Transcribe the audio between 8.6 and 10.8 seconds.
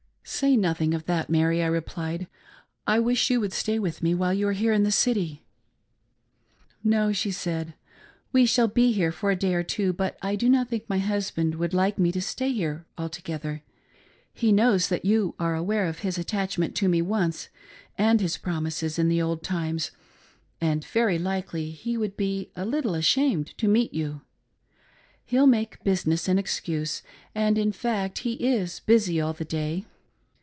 be here for a day or two, but I do not